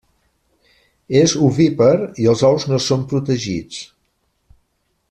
És 1.19 1.35
ovípar 1.49 1.91
i 2.25 2.27
els 2.33 2.43
ous 2.51 2.67
no 2.73 2.81
són 2.89 3.07
protegits. 3.13 3.87